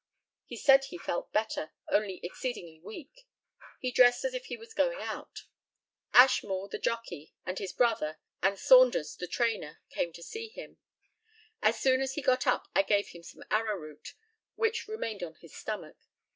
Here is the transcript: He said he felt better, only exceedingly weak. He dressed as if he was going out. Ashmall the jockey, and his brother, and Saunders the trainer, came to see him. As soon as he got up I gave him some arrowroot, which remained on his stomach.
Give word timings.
He 0.45 0.55
said 0.57 0.85
he 0.85 0.97
felt 0.97 1.31
better, 1.31 1.73
only 1.91 2.19
exceedingly 2.23 2.79
weak. 2.79 3.27
He 3.79 3.91
dressed 3.91 4.25
as 4.25 4.33
if 4.33 4.45
he 4.45 4.57
was 4.57 4.73
going 4.73 4.97
out. 4.99 5.43
Ashmall 6.11 6.69
the 6.71 6.79
jockey, 6.79 7.35
and 7.45 7.59
his 7.59 7.71
brother, 7.71 8.17
and 8.41 8.57
Saunders 8.57 9.15
the 9.15 9.27
trainer, 9.27 9.79
came 9.91 10.11
to 10.13 10.23
see 10.23 10.47
him. 10.47 10.79
As 11.61 11.79
soon 11.79 12.01
as 12.01 12.15
he 12.15 12.23
got 12.23 12.47
up 12.47 12.67
I 12.73 12.81
gave 12.81 13.09
him 13.09 13.21
some 13.21 13.43
arrowroot, 13.51 14.15
which 14.55 14.87
remained 14.87 15.21
on 15.21 15.35
his 15.35 15.55
stomach. 15.55 15.97